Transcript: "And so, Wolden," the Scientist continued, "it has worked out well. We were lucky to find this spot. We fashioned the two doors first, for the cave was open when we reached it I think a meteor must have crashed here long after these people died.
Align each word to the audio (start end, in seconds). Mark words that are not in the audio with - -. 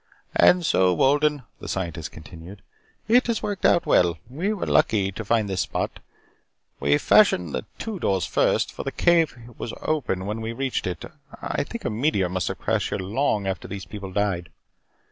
"And 0.35 0.65
so, 0.65 0.95
Wolden," 0.95 1.43
the 1.59 1.67
Scientist 1.67 2.11
continued, 2.11 2.63
"it 3.07 3.27
has 3.27 3.43
worked 3.43 3.67
out 3.67 3.85
well. 3.85 4.17
We 4.31 4.51
were 4.51 4.65
lucky 4.65 5.11
to 5.11 5.23
find 5.23 5.47
this 5.47 5.61
spot. 5.61 5.99
We 6.79 6.97
fashioned 6.97 7.53
the 7.53 7.65
two 7.77 7.99
doors 7.99 8.25
first, 8.25 8.71
for 8.73 8.81
the 8.83 8.91
cave 8.91 9.37
was 9.59 9.75
open 9.83 10.25
when 10.25 10.41
we 10.41 10.53
reached 10.53 10.87
it 10.87 11.05
I 11.39 11.63
think 11.63 11.85
a 11.85 11.91
meteor 11.91 12.29
must 12.29 12.47
have 12.47 12.57
crashed 12.57 12.89
here 12.89 12.97
long 12.97 13.45
after 13.45 13.67
these 13.67 13.85
people 13.85 14.11
died. 14.11 14.49